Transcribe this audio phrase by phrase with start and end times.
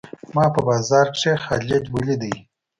[0.35, 2.35] ما په بازار کښي خالد وليدئ.